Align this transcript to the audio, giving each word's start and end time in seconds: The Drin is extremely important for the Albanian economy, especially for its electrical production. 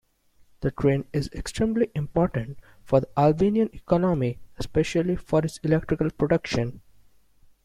The 0.61 0.71
Drin 0.71 1.05
is 1.13 1.29
extremely 1.31 1.91
important 1.93 2.57
for 2.83 3.01
the 3.01 3.09
Albanian 3.15 3.69
economy, 3.71 4.39
especially 4.57 5.15
for 5.15 5.45
its 5.45 5.59
electrical 5.59 6.09
production. 6.09 6.81